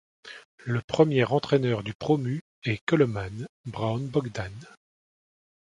Le 0.65 0.81
premier 0.81 1.25
entraîneur 1.25 1.83
du 1.83 1.93
promu 1.93 2.41
est 2.63 2.83
Coloman 2.87 3.47
Braun-Bogdan. 3.67 4.51